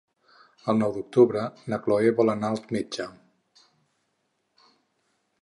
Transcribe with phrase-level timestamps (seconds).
[0.71, 1.43] El nou d'octubre
[1.73, 3.07] na Cloè vol anar al metge.